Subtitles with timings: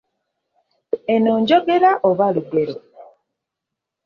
[1.13, 2.75] Eno njogera oba lugero?